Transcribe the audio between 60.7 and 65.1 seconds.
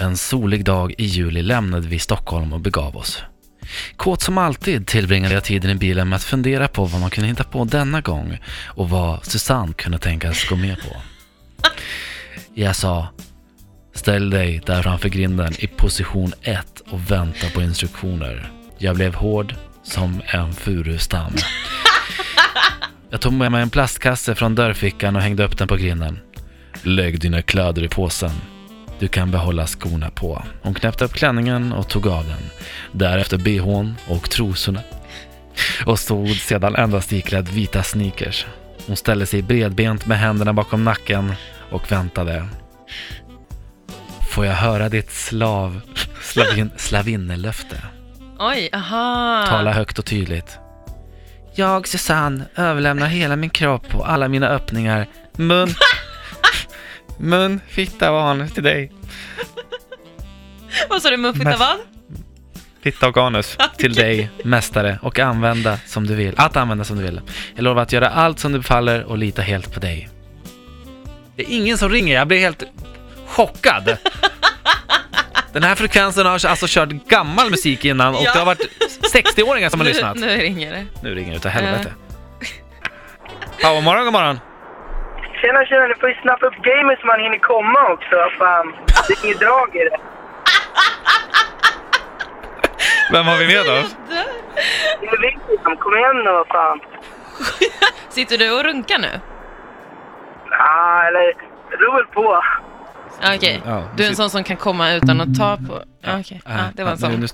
Vad sa du, muffitta vad? Fitta och anus till dig, mästare,